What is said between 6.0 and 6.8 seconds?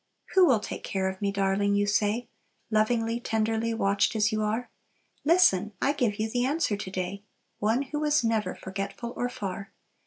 you the answer